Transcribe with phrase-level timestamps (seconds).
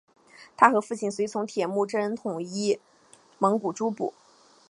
[0.57, 2.79] 他和父亲随从铁木真统一
[3.37, 4.15] 蒙古诸部。